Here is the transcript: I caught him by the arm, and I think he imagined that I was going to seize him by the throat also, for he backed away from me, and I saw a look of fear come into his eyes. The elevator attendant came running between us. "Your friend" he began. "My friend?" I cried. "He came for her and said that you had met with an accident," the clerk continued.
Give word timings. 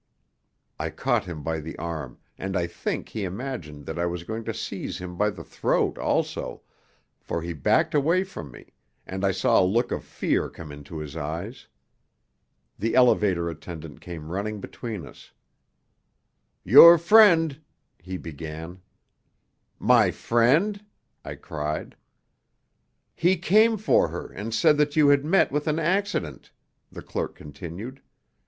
I 0.79 0.89
caught 0.89 1.25
him 1.25 1.43
by 1.43 1.59
the 1.59 1.77
arm, 1.77 2.17
and 2.35 2.57
I 2.57 2.65
think 2.65 3.09
he 3.09 3.23
imagined 3.23 3.85
that 3.85 3.99
I 3.99 4.07
was 4.07 4.23
going 4.23 4.43
to 4.45 4.51
seize 4.51 4.97
him 4.97 5.15
by 5.15 5.29
the 5.29 5.43
throat 5.43 5.99
also, 5.99 6.63
for 7.19 7.43
he 7.43 7.53
backed 7.53 7.93
away 7.93 8.23
from 8.23 8.49
me, 8.49 8.73
and 9.05 9.23
I 9.23 9.29
saw 9.31 9.61
a 9.61 9.63
look 9.63 9.91
of 9.91 10.03
fear 10.03 10.49
come 10.49 10.71
into 10.71 10.97
his 10.97 11.15
eyes. 11.15 11.67
The 12.79 12.95
elevator 12.95 13.47
attendant 13.47 14.01
came 14.01 14.31
running 14.31 14.59
between 14.59 15.05
us. 15.05 15.33
"Your 16.63 16.97
friend" 16.97 17.61
he 18.09 18.17
began. 18.17 18.81
"My 19.77 20.09
friend?" 20.09 20.83
I 21.23 21.35
cried. 21.35 21.95
"He 23.13 23.37
came 23.37 23.77
for 23.77 24.07
her 24.07 24.31
and 24.33 24.51
said 24.51 24.77
that 24.77 24.95
you 24.95 25.09
had 25.09 25.23
met 25.23 25.51
with 25.51 25.67
an 25.67 25.77
accident," 25.77 26.49
the 26.91 27.03
clerk 27.03 27.35
continued. 27.35 28.01